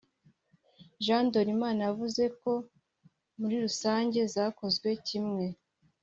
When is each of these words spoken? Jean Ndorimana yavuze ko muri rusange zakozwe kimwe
Jean 1.03 1.23
Ndorimana 1.27 1.79
yavuze 1.89 2.23
ko 2.39 2.51
muri 3.39 3.55
rusange 3.65 4.19
zakozwe 4.33 4.89
kimwe 5.07 5.45